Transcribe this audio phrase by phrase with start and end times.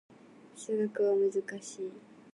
[0.55, 1.91] 数学は難しい